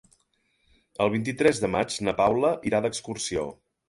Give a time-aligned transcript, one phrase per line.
[1.05, 3.45] El vint-i-tres de maig na Paula irà d'excursió.